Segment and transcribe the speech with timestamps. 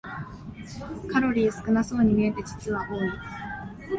[1.11, 3.11] カロリー少なそうに見えて実は多い